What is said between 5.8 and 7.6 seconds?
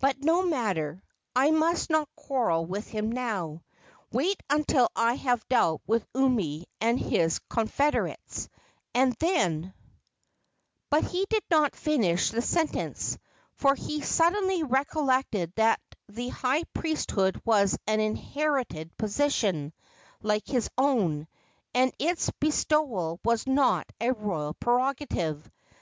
with Umi and his